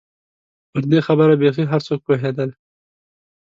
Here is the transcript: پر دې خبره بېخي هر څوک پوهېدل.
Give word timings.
پر 0.71 0.83
دې 0.91 0.99
خبره 1.07 1.33
بېخي 1.41 1.63
هر 1.67 1.81
څوک 1.87 1.99
پوهېدل. 2.07 2.49